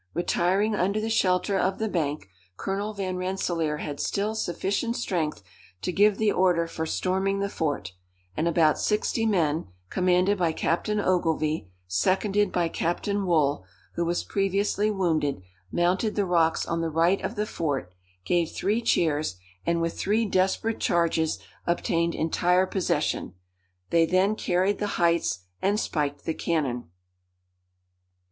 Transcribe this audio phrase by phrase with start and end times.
[0.15, 5.43] Retiring under the shelter of the bank, Colonel Van Rensselaer had still sufficient strength
[5.83, 7.93] to give the order for storming the fort;
[8.35, 14.89] and about sixty men, commanded by Captain Ogilvie, seconded by Captain Wool, who was previously
[14.89, 17.93] wounded, mounted the rocks on the right of the fort,
[18.25, 19.35] gave three cheers,
[19.67, 21.37] and with three desperate charges
[21.67, 23.35] obtained entire possession;
[23.91, 26.89] they then carried the heights, and spiked the cannon.